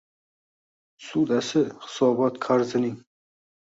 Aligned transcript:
ssudasi 1.03 1.63
Hisobot 1.81 2.35
qarzining 2.43 2.99